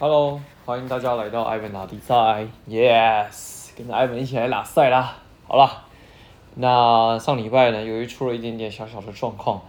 [0.00, 2.14] Hello，欢迎大家来到艾文拉比赛
[2.66, 5.18] ，Yes，跟着艾文一起来拉赛啦。
[5.46, 5.84] 好了，
[6.54, 9.60] 那上礼拜呢，由于出了一点点小小的状况，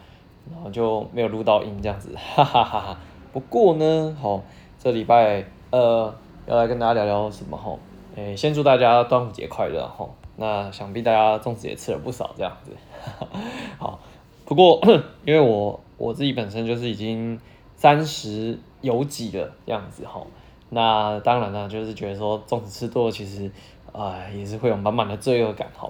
[0.49, 2.97] 然后就没有录到音这样子，哈哈哈哈。
[3.33, 4.41] 不过呢，好，
[4.79, 7.77] 这礼拜呃要来跟大家聊聊什么哈？
[8.15, 10.07] 诶，先祝大家端午节快乐哈。
[10.37, 12.71] 那想必大家粽子也吃了不少这样子，
[13.77, 13.99] 好。
[14.45, 14.79] 不过
[15.27, 17.37] 因为我我自己本身就是已经
[17.75, 20.21] 三十有几了这样子哈。
[20.69, 23.51] 那当然呢，就是觉得说粽子吃多了，其实
[23.91, 25.89] 啊、也是会有满满的罪恶感哈。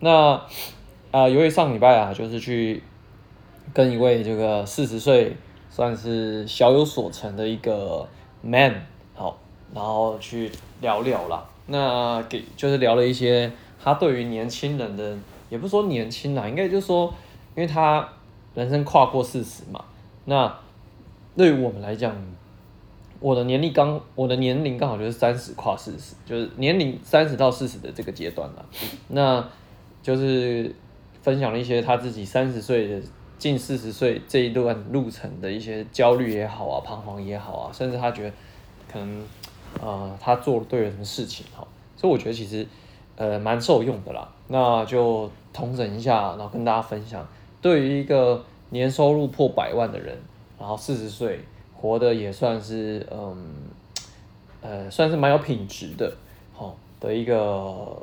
[0.00, 0.40] 那
[1.10, 2.82] 啊、由于上礼拜啊，就是去
[3.72, 5.36] 跟一位这个四十岁
[5.70, 8.08] 算是小有所成的一个
[8.42, 9.36] man 好，
[9.74, 11.44] 然后去聊聊啦。
[11.66, 13.50] 那给就是聊了一些。
[13.78, 15.16] 他对于年轻人的，
[15.48, 17.04] 也不说年轻啦，应该就是说，
[17.54, 18.08] 因为他
[18.52, 19.84] 人生跨过四十嘛，
[20.24, 20.52] 那
[21.36, 22.16] 对于我们来讲，
[23.20, 28.66] 我的年龄刚，我的年龄刚好就是三十跨四十，就是年龄三十到四十的这个阶段了。
[29.08, 29.46] 那
[30.02, 30.74] 就是
[31.22, 33.02] 分享了一些他自己三十岁的
[33.38, 38.32] 近四十岁这一段路程的一些焦虑也好啊，彷徨也好啊，甚至他觉得
[38.90, 39.24] 可能
[39.80, 42.66] 呃他做对了什么事情哈，所以我觉得其实。
[43.18, 47.26] 呃，蛮受用的啦，那就统整一下，然后跟大家分享，
[47.62, 50.14] 对于一个年收入破百万的人，
[50.66, 51.38] 然后四十岁，
[51.76, 53.54] 活得也算是，嗯，
[54.60, 56.12] 呃，算是蛮有品质的，
[56.52, 57.96] 好，的一个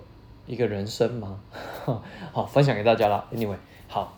[0.47, 1.37] 一个人生嘛，
[2.31, 3.21] 好，分享给大家啦。
[3.35, 3.57] Anyway，
[3.89, 4.15] 好，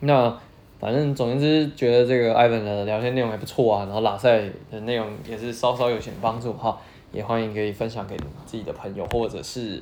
[0.00, 0.36] 那
[0.80, 6.76] 反正总之，觉得这个 Ivan 的聊天内容还不错啊，然后拉塞的内容也是稍稍有些帮助哈，
[7.12, 9.80] 也欢迎可以分享给自己的朋友或者是。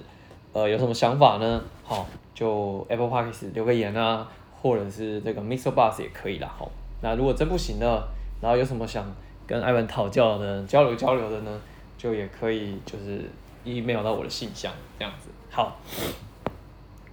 [0.53, 1.63] 呃，有什么想法呢？
[1.85, 4.27] 好，就 Apple Podcast 留个言啊，
[4.61, 6.51] 或者是这个 Mixer Box 也可以啦。
[6.59, 8.03] 好，那如果真不行呢，
[8.41, 9.05] 然后有什么想
[9.47, 11.61] 跟艾文讨教的、交流交流的呢，
[11.97, 13.25] 就也可以就是
[13.65, 15.29] email 到我的信箱这样子。
[15.51, 15.81] 好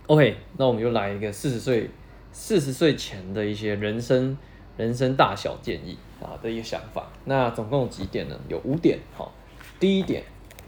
[0.08, 1.90] ，OK，那我们又来一个四十岁、
[2.32, 4.38] 四十岁前的一些人生、
[4.78, 7.08] 人生大小建议啊的一个想法。
[7.26, 8.40] 那总共有几点呢？
[8.48, 9.00] 有五点。
[9.16, 9.32] 好，
[9.80, 10.24] 第一点。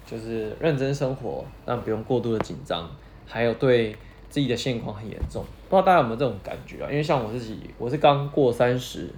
[0.09, 2.89] 就是认真生活，但不用过度的紧张，
[3.25, 3.93] 还有对
[4.29, 6.87] 自己的现况很严重，不知道大家有没有这种感觉啊？
[6.89, 9.09] 因为像我自己，我是刚过三十，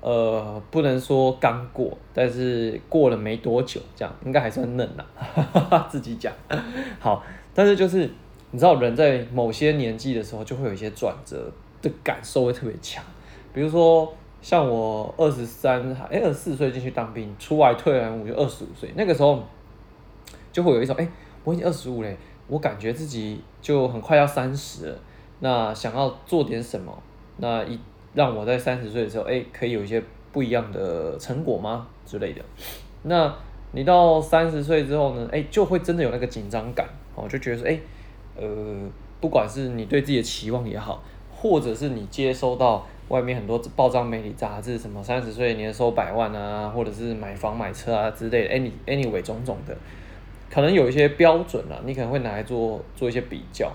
[0.00, 5.04] 呃，不能说刚过，但是过了没多久，这样应该还算嫩呐，
[5.90, 6.32] 自己讲。
[6.98, 7.22] 好，
[7.54, 8.08] 但是就是
[8.50, 11.50] 你知道，人在某些年纪的时候，就会有一些转折
[11.82, 13.04] 的感受会特别强，
[13.52, 19.42] 比如说像我二十三，哎，二十四岁进去当兵，出来退完伍就二十五岁，那个时候。
[20.50, 21.06] 就会有一种，哎、
[21.44, 22.16] 我已经二十五嘞，
[22.48, 24.98] 我感觉自己就很快要三十了，
[25.40, 26.92] 那想要做点什么，
[27.36, 27.78] 那一
[28.14, 32.42] 让我在三十岁的时候，哎、可以有一些不一样的成果吗之类的？
[33.02, 33.32] 那
[33.72, 37.78] 你到三十岁之后呢，哎、就会真的有那个紧张感，哦，就觉得说，哎、
[38.36, 38.46] 呃，
[39.20, 49.76] 不管是你对自己的期望也好，或者是你接收到外面很多报章媒体杂志，什么三十岁年收百万啊，或者是买房买车啊之类的，any anyway 种种的。
[50.50, 53.70] 可能有一些标准啊，你可能会拿来做做一些比较。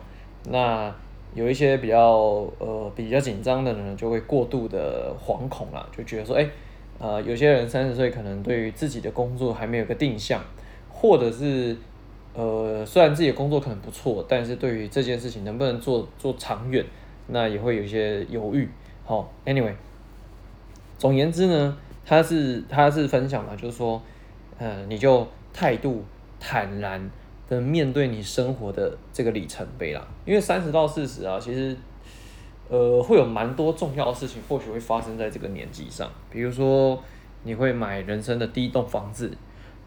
[0.50, 0.94] 那
[1.36, 6.50] 有一些比较呃比较紧张的人，就会过度的惶恐啦，就觉得说，哎、
[7.00, 10.42] 呃，有些人三十岁可能对于自己的工作还没有个定向，
[10.90, 11.76] 或者是
[12.34, 16.84] 呃虽然自己的工作可能不错，但是对于这件事情能不能做做长远，
[17.28, 18.68] 那也会有一些犹豫。
[19.06, 19.74] 好，anyway，
[20.98, 24.02] 总言之呢，他是他是分享嘛，就是说，
[24.58, 26.04] 呃，你就态度。
[26.46, 27.10] 坦然
[27.48, 31.74] 的面对你生活的这个里程碑啦，因为三十到四十啊，其实
[32.68, 36.12] 呃会有蛮多重要的事情，或许会发生在这个年纪上。
[36.30, 37.02] 比如说
[37.44, 39.32] 你会买人生的第一栋房子，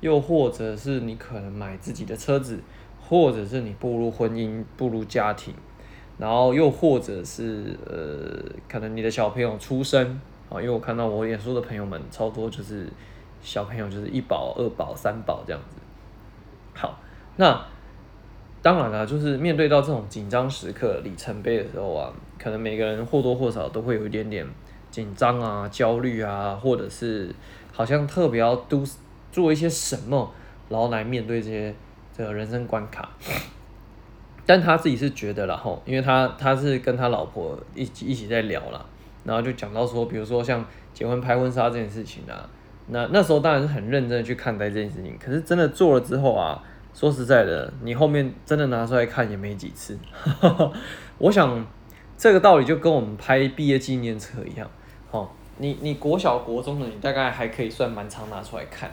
[0.01, 2.59] 又或者是你可能买自己的车子，
[3.07, 5.53] 或者是你步入婚姻、步入家庭，
[6.17, 10.19] 然后又或者是呃可能你的小朋友出生
[10.49, 12.89] 啊，因为我看到我演说的朋友们超多，就是
[13.43, 15.77] 小朋友就是一宝、二宝、三宝这样子。
[16.77, 17.01] 好，
[17.37, 17.59] 那
[18.61, 24.47] 当然了，就是面对到这种紧张时刻、里程碑的时候啊，可能每个人或多或少都会有一点点
[24.91, 27.35] 紧张啊、焦虑啊，或者是
[27.73, 28.85] 好像特别要 do
[29.33, 30.31] 做一些什么，
[30.69, 31.75] 然后来面对这些
[32.15, 33.09] 这个人生关卡。
[34.45, 38.85] 但他自己是觉得了吼，因为他他是跟他老婆一起一起在聊了，
[39.25, 40.63] 然后就讲到说，比如说像
[40.93, 42.49] 结婚拍婚纱这件事情啊。
[42.89, 46.63] 那那时候当然是很认真的去看待这件事情，可是真的做了之后啊，
[46.95, 49.99] 说实在的，你后面真的拿出来看也没几次。
[51.19, 51.67] 我想
[52.17, 54.71] 这个道理就跟我们拍毕业纪念册一样，
[55.11, 55.29] 哦，
[55.59, 58.91] 你你国小国中的你大概还可以算蛮常拿出来看，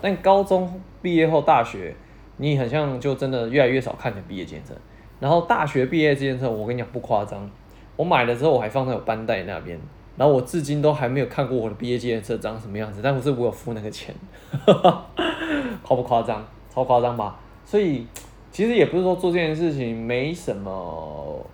[0.00, 1.94] 但高中毕业后，大学
[2.38, 4.74] 你很像就真的越来越少看见毕业纪念册。
[5.18, 7.50] 然后大学毕业纪念册，我跟你讲不夸张，
[7.96, 9.80] 我买了之后我还放在我班带那边，
[10.16, 14.14] 然后我至今都还没有看过我的毕业纪念册长什么样子，但不是我有付那个钱，
[14.66, 16.44] 夸不夸张？
[16.72, 17.38] 超夸张吧？
[17.64, 18.06] 所以
[18.50, 21.46] 其实也不是说做这件事情没什么，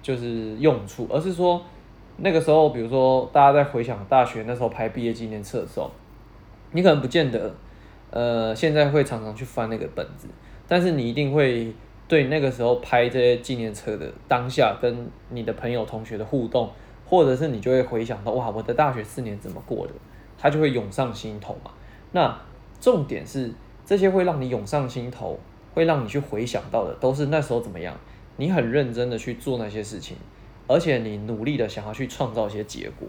[0.00, 1.62] 就是用处，而是说
[2.16, 5.90] 那个时候，比如说大家在回想大学那时候拍毕业纪念册的时候，
[6.72, 7.54] 你可能不见得，
[8.10, 10.28] 呃，现在会常常去翻那个本子，
[10.68, 11.72] 但是你一定会。
[12.08, 14.94] 对那个时候拍这些纪念册的当下，跟
[15.30, 16.68] 你的朋友同学的互动，
[17.12, 19.92] 或者是你就会回想到哇，我的大学四年怎么过的，
[20.38, 21.70] 它就会涌上心头嘛。
[22.12, 22.34] 那
[22.80, 23.52] 重点是
[23.84, 25.38] 这些会让你涌上心头，
[25.74, 27.94] 会让你去回想到的，都是那时候怎么样，
[28.38, 30.16] 你很认真的去做那些事情，
[30.66, 33.06] 而且你努力的想要去创造一些结果。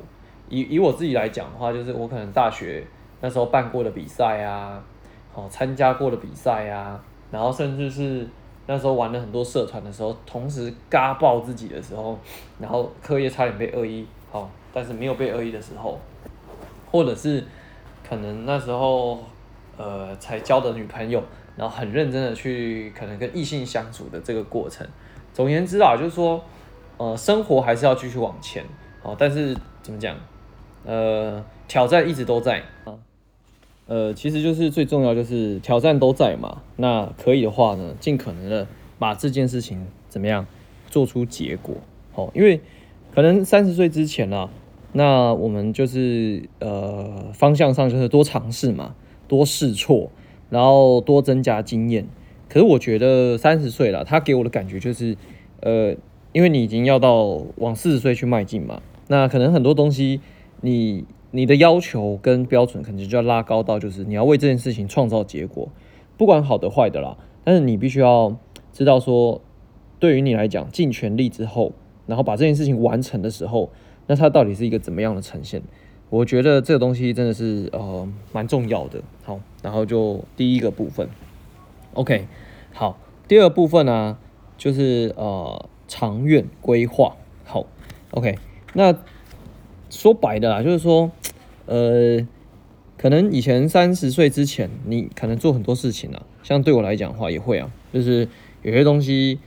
[0.50, 2.86] 以以我自己来讲的话，就是我可能大学
[3.22, 4.84] 那时候办过的比赛啊，
[5.32, 7.02] 好参加过的比赛啊，
[7.32, 8.28] 然后甚至是。
[8.66, 12.18] 那时候玩了很多社团的时候，同时嘎爆自己的时候，
[12.60, 16.00] 然后课业差点被恶意，好，但是没有被恶意的时候，
[16.90, 17.44] 或者是
[18.08, 19.20] 可能那时候
[19.78, 21.22] 呃才交的女朋友，
[21.58, 24.88] 然后很认真的去可能跟异性相处的这个过程。
[25.34, 26.42] 总而言之啊，就是说
[26.98, 28.64] 呃生活还是要继续往前，
[29.02, 30.16] 好，但是怎么讲，
[30.86, 32.96] 呃挑战一直都在啊。
[33.94, 36.64] 呃，其实就是最重要，就是挑战都在嘛。
[36.78, 38.66] 那可以的话呢，尽可能的
[38.98, 40.48] 把这件事情怎么样
[40.90, 41.76] 做出结果。
[42.12, 42.60] 好，因为
[43.14, 44.50] 可能三十岁之前啊，
[44.94, 48.96] 那我们就是呃方向上就是多尝试嘛，
[49.28, 50.10] 多试错，
[50.50, 52.08] 然后多增加经验。
[52.50, 55.16] 可是我觉得三十岁了，他给我的感觉就是，
[55.60, 55.96] 呃，
[56.32, 60.20] 因为你已经要到往四十岁去迈进嘛，那可能很多东西
[60.62, 61.06] 你。
[61.36, 65.68] 你的要求跟标准可能就要拉高到，就是你要为这件事情创造结果，
[66.16, 67.18] 不管好的坏的啦。
[67.44, 68.38] 但是你必须要
[68.72, 69.42] 知道说，
[69.98, 71.72] 对于你来讲，尽全力之后，
[72.06, 73.72] 然后把这件事情完成的时候，
[74.06, 75.64] 那它到底是一个怎么样的呈现？
[76.12, 79.02] 我觉得这个东西真的是呃蛮重要的。
[79.24, 81.10] 好，然后就第一个部分
[81.96, 82.28] ，OK，
[82.74, 84.20] 好，第二部分呢、
[84.56, 87.16] 就是呃长远规划。
[87.44, 87.66] 好
[88.12, 88.38] ，OK，
[88.74, 88.96] 那。
[89.90, 91.12] 说白的啦，就是说，
[91.66, 92.28] 呃，
[92.98, 98.28] 可能以前三十岁之前，你可能做很多事情啊，像对我来讲的话，也会啊，就是
[98.62, 99.40] 有些东西，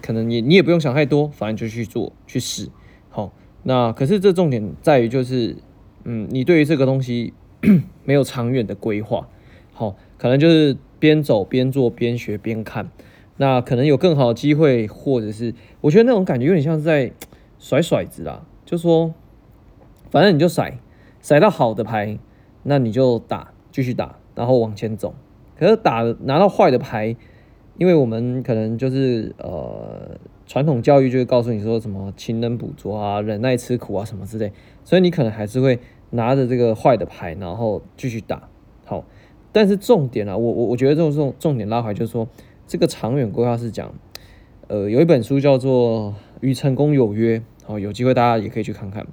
[0.00, 2.68] 可能你你也不用想太多，反正就去做去试。
[3.08, 3.32] 好，
[3.64, 5.56] 那可是这重点在于就是，
[6.04, 7.32] 嗯，你对于这个东西
[8.04, 9.28] 没有长远的规划，
[9.72, 12.90] 好，可能就是边走边做边学边看，
[13.38, 17.12] 那可能有更好的机会，或者是我觉得那种感觉有点像是在
[17.58, 19.12] 甩骰子啦，就说。
[20.08, 20.78] 反正你就甩，
[21.26, 22.20] 甩到好的牌，
[22.62, 25.12] 那你就打，继续打，然后往前走。
[25.58, 27.16] 可是打拿到坏的牌，
[27.78, 34.52] 因为我们可能就是呃传统教育就会告诉你说什么勤能补拙啊、忍耐吃苦啊什么之类，
[34.84, 35.80] 所以你可能还是会
[36.10, 38.48] 拿着这个坏的牌，然后继续打。
[38.84, 39.04] 好，
[39.50, 42.28] 但是重点啊，我我我觉得这种重重点拉回来就是说，
[42.68, 43.92] 这个长远规划是讲，
[44.68, 49.04] 呃，有一本书叫做《与成功有约》，好，有机会大家也可以去看看。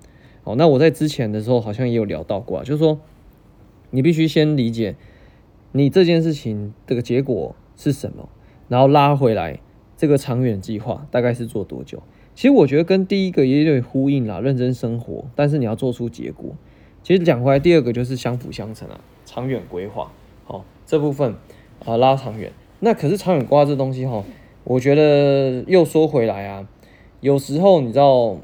[0.46, 3.00] 好，那我在之前的时候好像也有聊到过啊，就是说，
[3.92, 4.98] 你必须先理解
[5.72, 8.28] 你这件事情这个结果是什么，
[8.68, 9.60] 然后拉回来
[9.96, 12.04] 这个长远计划大概是做多久。
[12.36, 16.54] 其实我觉得跟第一个也有点呼应啦，认真生活，但是你要做出结果。
[17.04, 20.12] 其实讲回来，第二个就是相辅相成啊，长远规划。
[20.44, 21.36] 好，这部分
[21.86, 24.22] 啊拉长远，那可是长远规划这东西哈，
[24.66, 26.68] 我觉得又说回来啊，
[27.22, 28.36] 有时候你知道，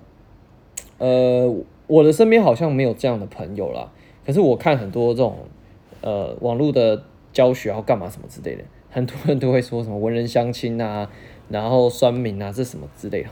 [0.99, 1.53] 呃。
[1.89, 3.91] 我的身边好像没有这样的朋友啦，
[4.23, 5.35] 可是我看很多这种，
[6.01, 7.01] 呃，网络的
[7.33, 11.09] 教学要干嘛什么之类的，很多人都会说什么文人相亲啊，
[11.49, 13.29] 然后酸民啊，这什么之类的。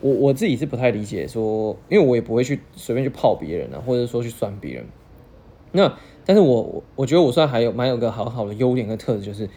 [0.00, 4.86] 我我自己是不太理解说，因为我也不会去随便去泡别人啊，或者说去酸别人。
[5.70, 5.96] 那
[6.26, 9.48] 但是我我觉得我算还有蛮有个好好的优点跟特质，就是，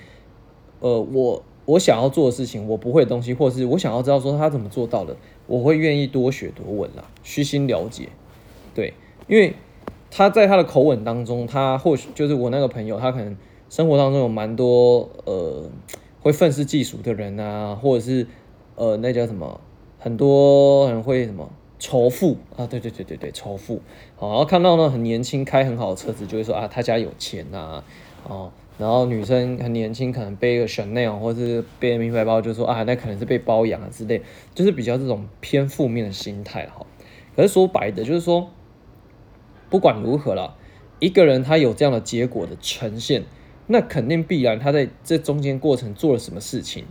[0.82, 5.16] 呃，我我想要做的事情，我不会的东西，或是我想要知道说他怎么做到的。
[5.46, 8.08] 我会愿意多学多问啦，虚心了解，
[8.74, 8.94] 对，
[9.28, 9.54] 因为
[10.10, 13.36] 他在他的口吻当中，他或许就是我那个朋友，他可能
[13.70, 15.70] 生活当中有蛮多呃
[16.22, 18.26] 会愤世嫉俗的人啊，或者是
[18.76, 19.60] 呃那叫什么，
[20.00, 23.82] 很多人会什么仇富啊，对对对对对，仇富，
[24.16, 27.84] 好，然后看到呢很年轻开很好的车子，就会说啊他家有钱呐，
[28.28, 28.52] 哦。
[28.78, 34.22] 然后女生很年轻，可能背个 Chanel 或是背名牌包，就说啊，那可能是被包养啊之类，
[34.56, 36.86] 就是比较这种偏负面的心态哈。
[37.36, 38.50] 可是说白的，就是说
[39.70, 40.56] 不管如何啦，
[41.00, 43.24] 一个人他有这样的结果的呈现，
[43.68, 46.86] 那肯定必然他在这中间过程做了什么事情，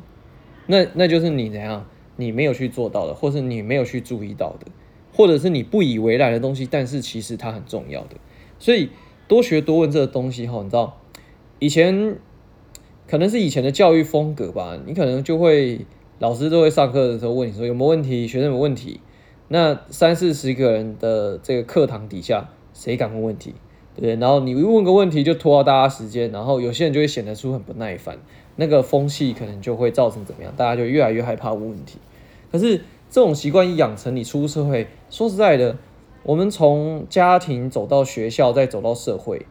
[0.66, 1.86] 那那就是你怎样，
[2.16, 4.66] 你没有去做到的，或是你没有去注意到的，
[5.12, 8.16] 或者是你不以为然的东西，但是其实它很重要的。
[8.58, 8.90] 所以
[9.26, 11.01] 多学多问这个东西哈，你知道，
[11.62, 12.16] 以前
[13.06, 15.86] 可能是以前的教育风格吧，你可能就会
[16.18, 19.00] 老师都会上课的时候问你说有没有问题，学生有问题，
[19.46, 23.54] 那三四十个人的这个课堂底下，谁敢问问题？
[23.94, 24.16] 对不对？
[24.16, 28.18] 然后你一问个问题就拖到大家时间，然后有些人就会显得出很不耐烦，
[28.56, 30.52] 那个风气可能就会造成怎么样？
[30.56, 31.98] 大家就越来越害怕问问题。
[32.50, 32.78] 可是
[33.08, 35.78] 这种习惯一养成，你出社会，说实在的，
[36.24, 39.46] 我们从家庭走到学校，再走到社会，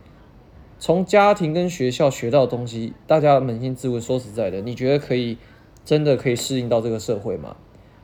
[0.81, 5.37] 从家庭跟学校学到的东西，大家扪心自问，说实在的，你觉得可以
[5.85, 7.55] 真的可以适应到这个社会吗？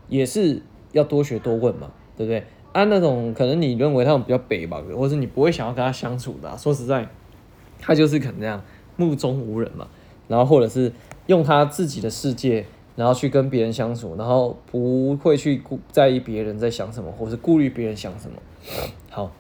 [0.08, 2.44] 也是要多学多问嘛，对不对？
[2.74, 7.10] 按、那种可能你认为他们比较北吧，或者你不会想要跟他相处的、说实在，
[7.80, 8.64] 他就是可能这样
[8.96, 9.88] 目中无人嘛，
[10.28, 10.94] 然后或者是
[11.26, 18.38] 用他自己的世界，然后去跟别人相处，然后不会去顾在意别人在想什么，或是顾虑别人想什么。
[19.10, 19.32] 好，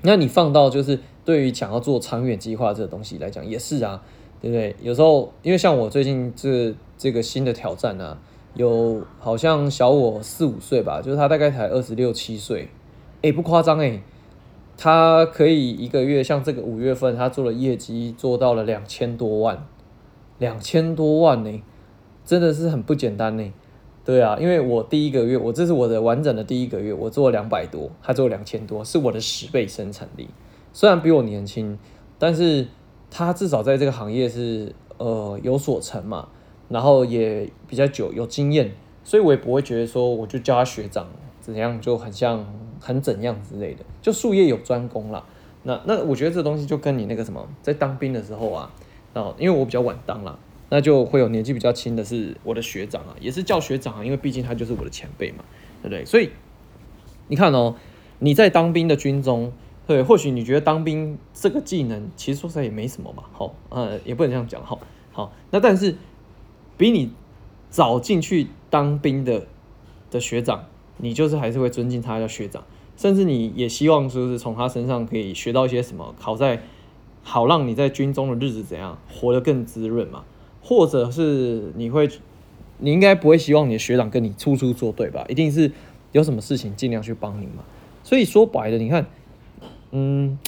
[0.00, 4.02] 那你放到就是对于想要做长远计划这个东西来讲，也是啊，
[4.40, 4.74] 对不对？
[4.80, 8.18] 有时候因为像我最近这这个新的挑战啊。
[8.56, 12.68] 有好像小我四五岁吧，就是他大概才二十六七岁，
[13.20, 14.00] 哎，不夸张哎，
[14.76, 19.66] 他可以一个月像这个五月份，他做的业绩做到了两千多万，
[20.38, 21.62] 两千多万呢，
[22.24, 23.52] 真的是很不简单呢。
[24.04, 30.28] 对啊，因为我第一个月，我这是我的完整的第一个月，我做了两百多，他做两千多，是我的十倍生产力。
[30.74, 31.78] 虽然比我年轻，
[32.18, 32.68] 但是
[33.10, 36.28] 他至少在这个行业是呃有所成嘛。
[36.66, 38.72] 然后也比较久，有经验，
[39.04, 41.06] 所以我也不会觉得说我就叫他学长
[41.38, 42.44] 怎样，就很像
[42.80, 45.22] 很怎样之类的，就术业有专攻啦。
[45.64, 48.70] 那那我觉得这东西就跟你那个什么，在当兵的时候啊，
[49.12, 50.38] 啊，因为我比较晚当啦，
[50.70, 55.44] 那就会有年纪比较轻的是我的学长啊，也是叫学长啊，因为毕竟他就是我的前辈嘛，
[55.82, 56.02] 对不对？
[56.06, 56.30] 所以
[57.28, 57.76] 你看哦，
[58.20, 59.52] 你在当兵的军中，
[59.86, 64.78] 对，或许你觉得当兵这个技能其实说实在也没什么嘛，好，呃，也不能这样讲，好，
[65.12, 65.96] 好，那但是。
[66.76, 67.12] 比你
[67.70, 69.46] 早进去当兵的
[70.10, 70.64] 的学长，
[70.96, 72.64] 你就是还是会尊敬他叫学长，
[72.96, 76.60] 甚至你也希望说是从他身上可以学到一些什么，好在
[77.22, 80.24] 好让你在军中的日子怎样活得更滋润嘛，
[80.60, 82.08] 或者是你会，
[82.78, 85.24] 你应该不会希望你的学长跟你处处作对吧？
[85.28, 85.70] 一定是
[86.10, 87.62] 有什么事情尽量去帮你嘛。
[88.02, 89.06] 所以说白了，你看，
[89.96, 90.38] 嗯，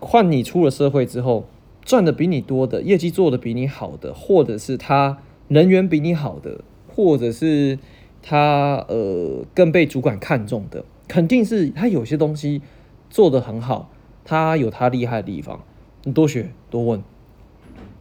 [0.00, 1.46] 换你出了社会之后。
[1.82, 7.78] 赚的比你多的，业绩做的比你好的，或者是他人缘比你好的，或者是
[8.22, 12.62] 他呃更被主管看重的，肯定是他有些东西
[13.08, 13.90] 做得很好，
[14.24, 15.64] 他有他厉害的地方。
[16.04, 17.02] 你多学多问，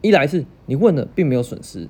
[0.02, 1.88] 一来是你问了并没有损失，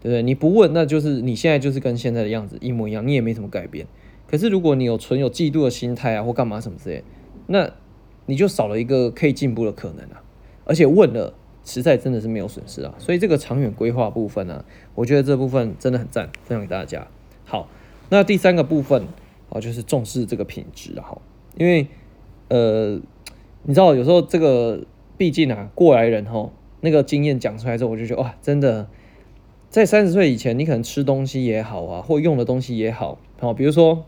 [0.00, 0.22] 对不对？
[0.22, 3.86] 你不问，那就是你现在就是跟现在的样子一模一样，你也没什么改变。
[4.30, 7.02] 可是如果你有存有嫉妒的心态啊，或干嘛什么之类，
[7.48, 7.70] 那
[8.26, 10.22] 你就少了一个可以进步的可能啊。
[10.64, 11.34] 而且问了，
[11.64, 17.08] 实在真的是没有损失啊，所以这个长远规划部分呢、我觉得这部分真的很赞，分享给大家。
[17.44, 17.68] 好，
[18.08, 19.04] 那第三个部分
[19.48, 21.18] 啊，就是重视这个品质啊，
[21.56, 21.88] 因为
[22.46, 23.00] 呃，
[23.64, 24.84] 你知道有时候这个
[25.18, 26.50] 毕竟啊，过来人哈，
[26.82, 28.88] 那个经验讲出来之后，我就觉得哇，真的，
[29.68, 34.04] 在三十岁以前，你可能吃东西也好啊，或用的东西也好，好，比如说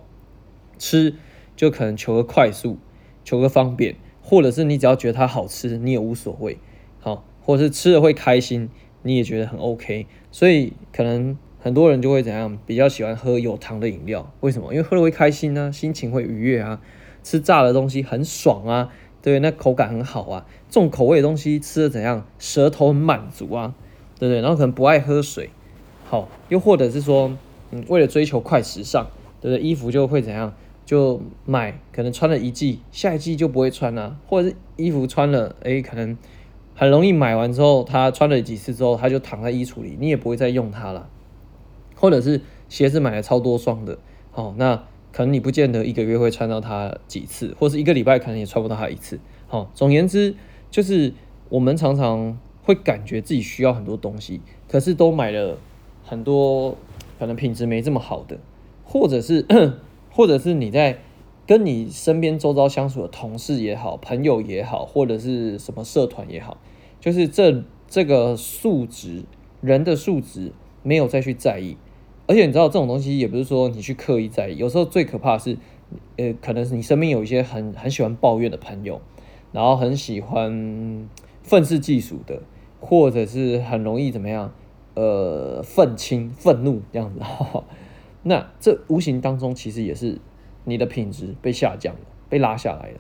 [0.79, 1.15] 吃，
[1.57, 2.79] 就可能求个快速，
[3.25, 3.97] 求个方便。
[4.25, 6.57] 或者是你只要觉得它好吃，你也无所谓，
[7.01, 8.71] 好，或者是吃了会开心，
[9.03, 14.73] 你也觉得很 OK，所以可能很多人就会怎样，比较喜欢喝有糖的饮料，为什么？
[14.73, 16.81] 因为喝了会开心啊，心情会愉悦啊，
[17.25, 23.75] 吃炸的东西很爽啊，对，那口感很好啊，重口味的东西吃了怎样，舌头很满足啊，
[24.21, 24.41] 对不对？
[24.41, 25.51] 然后可能不爱喝水，
[26.05, 27.37] 好，又或者是说，
[27.73, 29.09] 嗯，为了追求快时尚，
[29.43, 29.61] 对不对？
[29.61, 30.55] 衣服就会怎样？
[30.87, 36.17] 就买，可能穿了一季，下一季就不会穿了，或者是衣服穿了，诶、可能
[36.75, 41.09] 很容易买完之后，他穿了几次之后，他就躺在衣橱里，你也不会再用它了。
[41.95, 43.99] 或者是鞋子买了超多双的，
[44.33, 44.77] 好，那
[45.13, 49.21] 可能你不见得一个月会穿到它几次，或是一个礼拜可能也穿不到它一次。
[49.47, 50.35] 好，总言之，
[50.71, 51.15] 就是
[51.49, 55.57] 我们常常会感觉自己需要很多东西，可是都买了
[56.05, 56.77] 很多，
[57.21, 58.37] 可能品质没这么好的，
[58.93, 59.47] 或者是。
[60.15, 60.99] 或者是你在
[61.47, 66.59] 跟你身边周遭相处的同事也好，朋友也好，或者是什么社团也好，
[67.01, 69.23] 就是这这个素质，
[69.63, 71.79] 人的素质没有再去在意。
[72.27, 75.57] 而且你知道这种东西也不是说你去刻意在意，有时候最可怕是，
[76.19, 79.01] 呃，可能是你身边有一些很很喜欢抱怨的朋友，
[79.51, 81.09] 然后很喜欢
[81.43, 82.43] 愤世嫉俗的，
[82.81, 84.53] 或者是很容易怎么样？
[84.95, 87.21] 呃，愤青、愤怒这样子，
[88.23, 90.19] 那这无形当中其实也是
[90.65, 92.99] 你的品质被下降了，被拉下来了。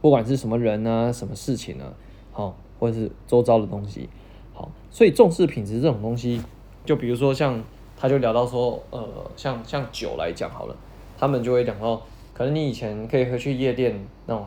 [0.00, 1.92] 不管是什么人啊，什么事情啊，
[2.32, 4.08] 好，或者是周遭的东西，
[4.52, 6.42] 好，所以重视品质这种东西，
[6.84, 7.62] 就比如说像
[7.96, 10.76] 他就聊到说，呃，像像酒来讲好了，
[11.18, 14.46] 他们就会讲到，可能你以前可以会去夜店那种，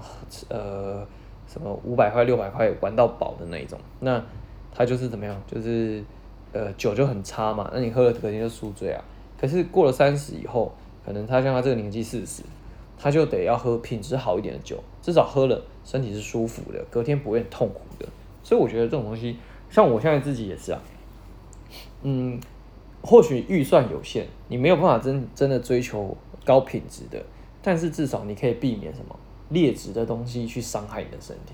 [0.50, 1.06] 呃，
[1.48, 4.24] 什么五百块、六百块玩到饱的那一种，那
[4.74, 6.03] 他就是怎么样，就是。
[6.56, 9.03] 呃，酒就很差嘛，那你喝了肯定就宿醉啊。
[9.43, 10.71] 可是过了三十以后，
[11.05, 12.43] 可能他像他这个年纪四十，
[12.97, 18.07] 他就得要喝品质好一点的酒，至少喝了身体是舒服的，隔天不会很痛苦的。
[18.41, 19.35] 所以我觉得这种东西，
[19.69, 20.81] 像我现在自己也是啊，
[22.03, 22.39] 嗯，
[23.01, 27.21] 或许预算有限，你没有办法真真的追求高品质的，
[27.62, 29.13] 但是至少你可以避免什么
[29.50, 31.51] 劣质的东西去伤害你的身体，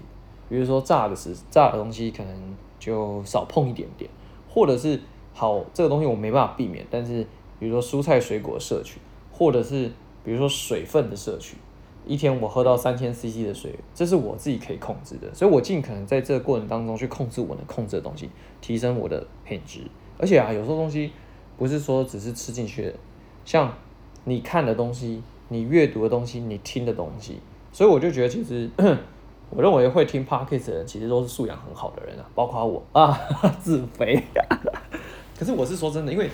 [0.47, 4.07] 比如说炸的时炸的东西，可能就少碰一点点。
[4.47, 4.99] 或者是
[5.33, 7.25] 好，这个东西我没办法避免，但是
[7.59, 8.99] 比如说蔬菜水果摄取，
[9.31, 9.91] 或者是
[10.23, 11.57] 比如说水分的摄取，
[12.05, 18.29] 一天我喝到三千 CC 的水，这是我自己可以控制的，所以我尽可能在这个过程当中去控制我能控制的东西，
[18.61, 19.81] 提升我的品质。
[20.17, 21.11] 而且啊，有时候东西
[21.57, 22.93] 不是说只是吃进去的，
[23.45, 23.73] 像
[24.23, 27.39] 你看的东西，你阅读的东西，你听的东西，
[27.71, 28.69] 所以我就觉得其实。
[29.51, 33.19] 我认为会听 Podcast 的人，其实都是素养很好的人啊，包括我啊，
[33.59, 34.23] 自肥。
[35.35, 36.29] 可是我是说真的，因为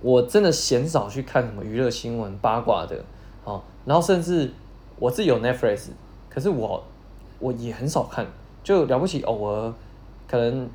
[0.00, 3.04] 我真的鲜少去看什么娱乐新闻、八卦的，
[3.44, 4.52] 哦，然后甚至
[4.98, 5.88] 我自己有 Netflix，
[6.28, 6.82] 可是我
[7.38, 8.26] 我也很少看，
[8.62, 9.72] 就了不起偶尔
[10.28, 10.68] 可能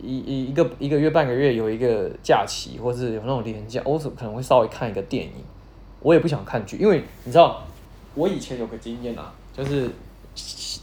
[0.00, 5.32] 一一一个一个月半个月有一个假期，或是有那种连假，我可能会稍微看一个电影。
[6.00, 7.62] 我也不想看剧，因为你知道
[8.14, 9.90] 我以前有个经验啊，就是。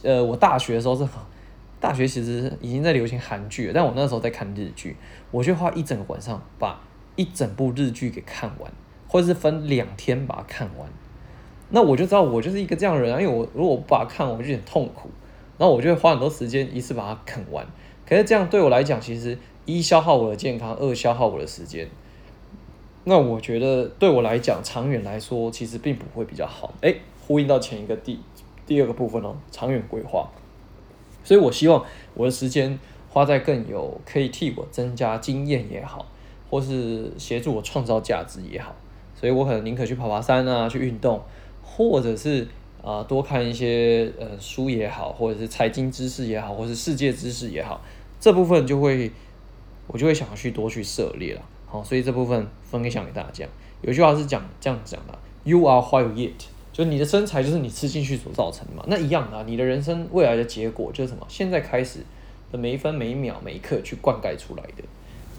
[0.01, 1.07] 呃，我大学的时候是，
[1.79, 4.97] 大学其实已经在流行韩剧了，但我那时候在看日剧，
[5.29, 6.81] 我就花一整个晚上把
[7.15, 8.71] 一整部日剧给看完，
[9.07, 10.89] 或者是分两天把它看完。
[11.69, 15.09] 那我就知道我就是一个这样的人啊，因为我如果不把它看完，我就很痛苦，
[15.57, 17.65] 然后我就会花很多时间一次把它啃完。
[18.07, 21.87] 可是这样对我来讲，其实一消耗我的健康，二消耗我的时间。
[23.05, 26.73] 那我觉得对我来讲，长远来说其实并不会比较好。
[26.81, 28.19] 诶，呼应到前一个第。
[28.65, 30.25] 第二个部分哦，长远规划，
[31.21, 36.05] 所以我希望我的时间花在更有可以替我增加经验也好，
[36.53, 38.75] 或是协助我创造价值也好，
[39.19, 41.19] 所以我可能宁可去爬爬山啊，去运动，
[41.63, 42.47] 或者是
[42.83, 47.81] 啊、多看一些呃书也好，或者是财经知识也好，或是世界知识也好，
[48.19, 49.11] 这部分就会
[49.87, 51.41] 我就会想要去多去涉猎了。
[51.65, 53.47] 好，所以这部分分享给大家。
[53.81, 56.45] 有句话是讲这样讲的：You are what you eat。
[56.71, 61.25] 就你的身材就是你吃进去所造成的嘛，那一样的啊，你的人生未来的结果就是什么？
[61.27, 62.01] 现在开始
[62.51, 64.83] 的每一分每一秒每一刻去灌溉出来的，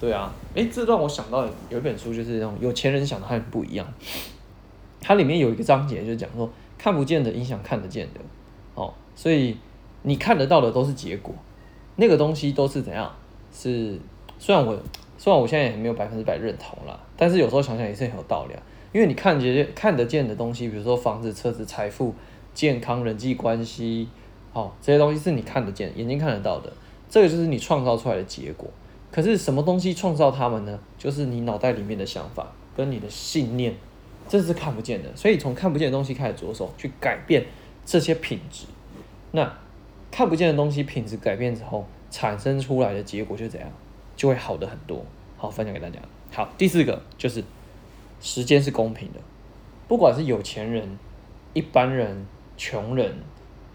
[0.01, 3.87] 对啊，诶，这让我想到有一本书，就是那种有钱人想的和你不一样，
[5.01, 8.21] 它里面有一个章节就讲说，看不见的影响看得见的，
[8.75, 9.57] 哦，所以
[10.03, 11.35] 你看得到的都是结果，
[11.97, 13.11] 那个东西都是怎样？
[13.53, 13.99] 是
[14.39, 14.77] 虽然我
[15.17, 18.63] 虽然我现在也没有百分之百认同啦，但是有时候想想也是很有道理啊。
[18.93, 22.15] 因为你看见看得见的东西，比如说房子、车子、财富、
[22.53, 24.09] 健康、人际关系，
[24.53, 26.73] 哦，这些东西是你看得见、眼睛看得到的，
[27.09, 28.69] 这个就是你创造出来的结果。
[29.14, 30.77] 可是什么东西创造他们呢？
[30.98, 33.72] 就是你脑袋里面的想法跟你的信念，
[34.29, 35.09] 这是看不见的。
[35.14, 37.46] 所以从看不见的东西开始着手去改变
[37.87, 38.66] 这些品质。
[39.31, 39.57] 那
[40.11, 43.70] 看不见的东西品质改变之后，产生出来的结果就怎样？
[44.16, 45.05] 就会好的很多。
[45.37, 46.00] 好，分享给大家。
[46.33, 47.44] 好，第四个就是。
[48.20, 49.20] 时间是公平的，
[49.87, 50.98] 不管是有钱人、
[51.53, 53.14] 一般人、穷人、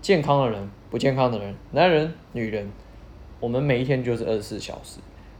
[0.01, 2.67] 健康的人、不健康的人、男人、女人，
[3.39, 4.97] 我们每一天就是二十四小时。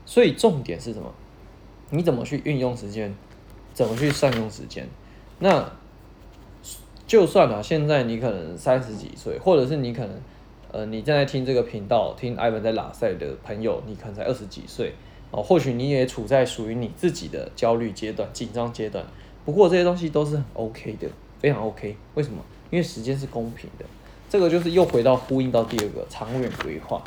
[0.10, 1.14] 所以重点是什么？
[1.92, 3.14] 你怎么去运用时间？
[3.76, 4.88] 怎么去善用时间？
[5.38, 5.72] 那
[7.06, 10.20] 就算啊，现在你可能三十几岁，或者是你可能
[10.72, 14.94] 呃，你正在听这个频道，听艾文在拉赛的朋友，你可能才二十几岁。
[15.30, 19.06] 哦，或许你也处在属于你自己的焦虑阶段、紧张阶段，
[19.46, 21.96] 不过这些东西都是很 OK 的，非常 OK。
[22.16, 22.44] 为什么？
[22.72, 23.86] 因为时间是公平的，
[24.28, 27.00] 这个就是又回到呼应到第二个长远规划。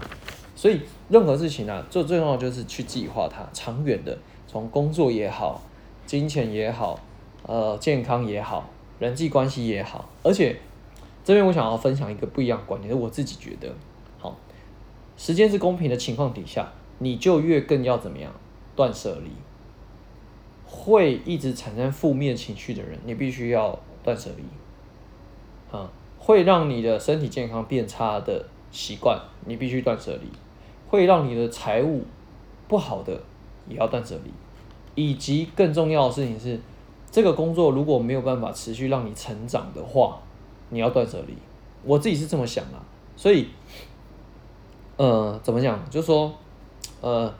[0.63, 5.61] 所以任何事情啊，最最重要就是去计划它，长远的，从工作也好、
[6.07, 7.01] 金钱也好、
[7.43, 8.71] 呃健康也好、
[9.01, 10.09] 人际关系也好。
[10.23, 10.57] 而且
[11.25, 13.75] 这边我想要分享一个不一样的观点，是我自己觉得，
[14.21, 14.37] 好，
[15.17, 16.73] 时间是公平的情况底下。
[16.99, 18.33] 你就越更要怎么样
[18.77, 19.31] 断舍离，
[20.65, 30.29] 会一直产生负面情绪的人，你必须要断舍离，啊，会让你的身体健康变差的习惯，你必须断舍离；
[30.93, 32.05] 会让你的财务
[32.69, 33.19] 不好的，
[33.67, 34.31] 也要断舍离。
[34.95, 36.61] 以及更重要的事情是，
[37.11, 40.21] 这个工作如果没有办法持续让你成长的话，
[40.69, 41.35] 你要断舍离。
[41.83, 42.85] 我自己是这么想啊，
[43.17, 43.49] 所以，
[44.99, 45.81] 呃，怎么讲？
[45.89, 46.31] 就是说，
[47.01, 47.33] 呃，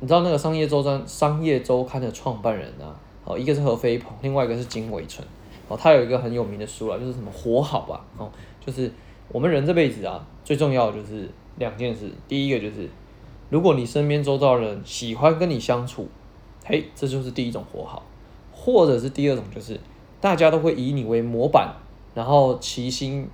[0.00, 2.92] 你知道那个商业周刊、商业周刊的创办人啊，
[3.24, 5.26] 哦，一个是何飞鹏，另外一个是金伟纯，
[5.68, 8.92] 哦，他有一个很有名的书啊，就是什么活好吧，哦，就是
[9.28, 11.26] 我们人这辈子啊，最重要的就是
[11.56, 12.88] 两件事，第一个就是，
[13.50, 16.08] 如果你身边周遭人喜欢跟你相处，
[16.64, 18.02] 嘿，这就是第一种活好，
[18.52, 19.78] 或者是第二种就是
[20.20, 21.74] 大家都会以你为模板，
[22.14, 23.28] 然后齐心。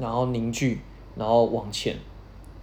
[0.00, 0.80] 然后凝聚，
[1.16, 1.94] 然后往前。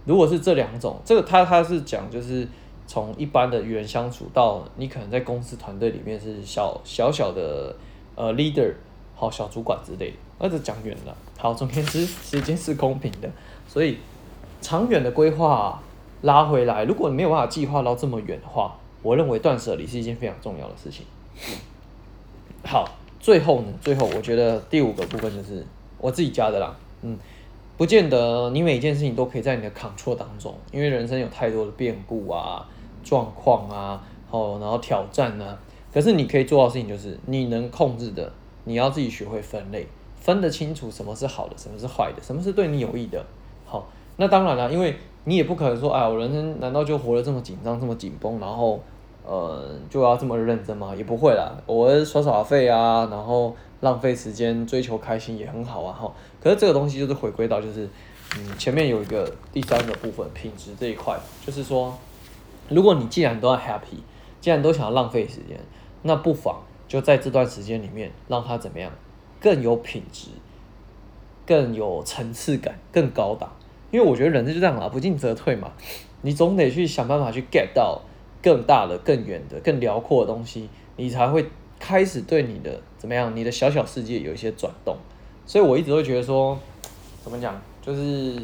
[0.04, 2.48] 如果是这两种，这个他他是讲，就是
[2.88, 7.72] 从一般的与人相处到你可能在公司团队里面是小小小的
[8.16, 8.74] 呃 leader，
[9.14, 11.16] 好小主管之类的，那就讲远了。
[11.38, 13.30] 好，总而言之，时间是公平的，
[13.68, 13.96] 所以
[14.64, 15.78] 长远的规划
[16.22, 21.04] 拉回来，如果你没有办法计划到这么远的话，我认为断舍离是一件非常重要的事情。
[22.64, 22.88] 好，
[23.20, 25.62] 最后呢，最后我觉得第五个部分就是
[25.98, 26.74] 我自己加的啦。
[27.02, 27.18] 嗯，
[27.76, 32.66] 不见得你每一件事情都可以在你的 control 当中，因为人生有太多的变故啊、
[33.04, 35.58] 状况啊，哦，然后挑战啊。
[35.92, 38.32] 可是你可以做到的事情就是，你能控制的，
[38.64, 43.22] 你要自己学会分类，分得清楚什么是好的，什么是坏的，什么是对你有益的。
[43.66, 48.80] 好，那当然了，因为你也不可能说，哎，我人生难道就活得这么紧张、这么紧绷，然后
[49.24, 50.94] 呃就要这么认真吗？
[50.96, 53.54] 也不会啦，我耍耍废啊，然后。
[53.80, 57.86] 浪费时间追求开心也很好啊哈，可是这个东西就是回归到就是，
[58.34, 61.94] 嗯，前面有一个第三个部分品质这一块，就是说，
[62.70, 64.00] 如果你既然都要 happy，
[64.40, 65.60] 既然都想浪费时间，
[66.00, 68.90] 那不妨就在这段时间里面让它怎么样
[69.38, 70.28] 更有品质，
[71.44, 73.52] 更有层次感，更高档。
[73.94, 75.70] 因为我觉得人是就这样啊，不进则退嘛，
[76.22, 78.00] 你总得去想办法去 get 到
[78.42, 81.46] 更大的、更远的、更辽阔的东西，你才会。
[81.76, 83.36] 开始对你的怎么样？
[83.36, 84.96] 你的小小世界有一些转动，
[85.44, 86.56] 所以我一直会觉得说，
[87.22, 87.60] 怎么讲？
[87.82, 88.40] 就是，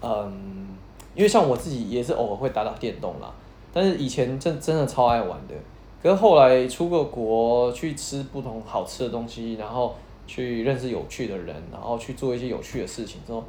[0.00, 0.66] 嗯，
[1.14, 3.32] 因为像我自己也是偶尔会打打电动啦，
[3.72, 5.54] 但是以前真真的超爱玩的。
[6.02, 9.94] 可是后来出个国去吃不同好吃的东西，然后
[10.26, 13.44] 去认识有趣的人，然后去做一些有趣的事情之后，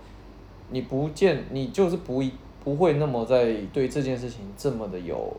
[0.69, 2.23] 你不见你就是不
[2.63, 5.33] 不会那么在对这件事情这么的有，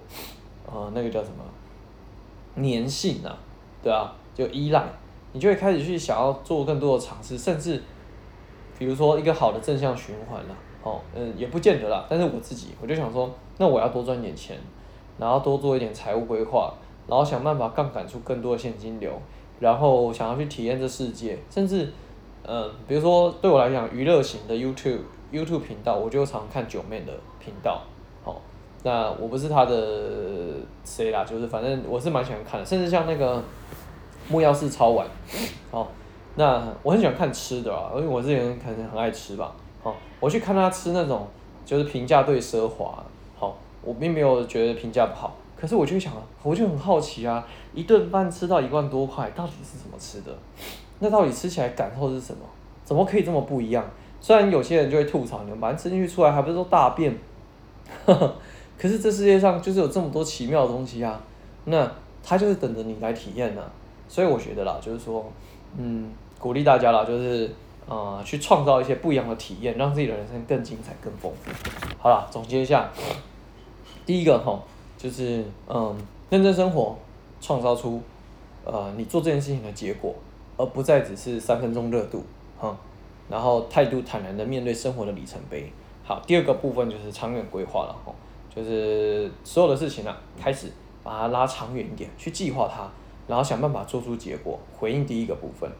[0.66, 1.44] 呃，那个叫什么
[2.56, 3.38] 粘性啊？
[3.82, 4.84] 对啊，就依赖，
[5.32, 7.80] 你就会开始去想要做更多的尝试，甚至，
[8.78, 12.06] 比如说一个好的正向循环啦，哦，嗯，也不见得啦。
[12.08, 14.58] 但是我自己，我就想说，那我要多赚点钱，
[15.18, 16.72] 然后多做一点财务规划，
[17.06, 19.12] 然后想办法杠杆出更多的现金流，
[19.60, 21.92] 然后想要去体验这世界，甚至，
[22.42, 25.00] 嗯，比如说对我来讲，娱乐型的 YouTube
[25.32, 27.82] YouTube 频道，我就常看九妹的频道。
[28.84, 33.42] 那我不是他的谁啦，就是反正我是蛮喜欢看的，甚至像那个
[34.28, 35.04] 木曜4超玩，
[35.72, 35.84] 哦，
[36.36, 41.26] 那我很喜欢看吃的啊，因为我这人可能很爱吃吧，好，我去看他吃那种
[41.66, 43.04] 就是平价对奢华，
[43.36, 46.12] 好，我并没有觉得评价不好，可是我就想，
[46.44, 50.32] 我就很好奇啊，一顿饭吃到一万多块，到底是怎么吃的？
[51.00, 52.42] 那到底吃起来感受是什么？
[52.84, 53.84] 怎么可以这么不一样？
[54.20, 57.16] 虽然有些人就会吐槽，你们反正吃进去出来还不是都大便，
[58.04, 58.34] 呵呵。
[58.76, 61.20] 可是这世界上就是有这么多奇妙的东西啊，
[61.64, 61.90] 那
[62.22, 63.62] 它就是等着你来体验呢。
[64.08, 65.24] 所以我觉得啦，就是说，
[65.76, 67.50] 嗯，鼓励大家啦，就是
[67.88, 71.50] 呃，去创造一些不一样的体验，让自己的人生更精彩、更丰富。
[71.98, 72.88] 好了，总结一下，
[74.06, 74.58] 第一个齁，
[74.96, 75.96] 就是嗯，
[76.30, 76.96] 认真生活，
[77.40, 78.00] 创造出
[78.64, 80.14] 呃你做这件事情的结果，
[80.56, 82.24] 而不再只是三分钟热度，
[82.58, 82.76] 哈。
[83.30, 85.70] 然后态度坦然的面对生活的里程碑。
[86.04, 88.14] 好，第二个部分就是长远规划了哦。
[88.54, 90.72] 就是所有的事情啊，开始
[91.04, 92.88] 把它拉长远一点，去计划它，
[93.28, 95.70] 然后想办法做出结果，回应第一个部分。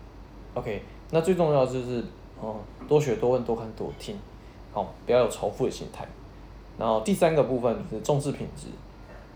[0.55, 2.05] OK，那最重要就是，
[2.41, 2.57] 哦，
[2.87, 4.17] 多学多问多看多听，
[4.73, 6.07] 好，不要有仇富的心态。
[6.79, 8.69] 然后第三个部分是重视品质，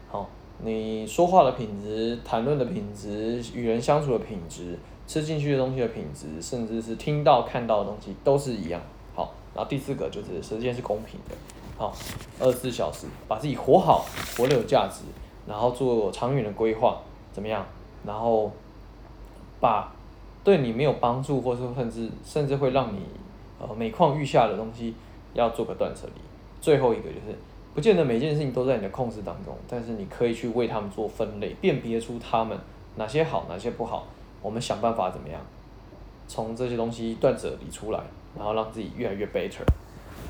[0.08, 0.28] 好，
[0.60, 4.78] 你说话的品质、谈论的品质、与人相处的品质、
[5.12, 8.80] 吃进去的东西的品质，甚至是听到看到的东西都是一样。
[9.14, 11.36] 好，然后第四个就是时间是公平的。
[11.76, 11.92] 好，
[12.40, 14.06] 二十四小时把自己活好，
[14.38, 15.02] 活得有价值，
[15.46, 16.98] 然后做长远的规划，
[17.30, 17.62] 怎么样？
[18.06, 18.50] 然后
[19.60, 19.92] 把
[20.42, 23.00] 对你没有帮助，或者说甚至甚至会让你
[23.60, 24.94] 呃每况愈下的东西，
[25.34, 26.22] 要做个断舍离。
[26.62, 27.36] 最后一个就是，
[27.74, 32.58] 不见得每件事情都在你的控制当中，但是你可以去为他们做分类，辨别出他们
[32.96, 34.06] 哪些好，哪些不好。
[34.42, 35.40] 我们想办法怎么样
[36.28, 38.00] 从这些东西断舍离出来，
[38.36, 39.62] 然后让自己越来越 better。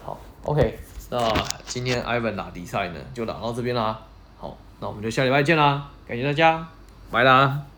[0.05, 0.79] 好，OK，
[1.11, 1.19] 那
[1.65, 4.01] 今天 Ivan 打比赛呢，就打到这边啦。
[4.39, 6.69] 好，那我们就下礼拜见啦，感谢大家，
[7.11, 7.72] 拜啦。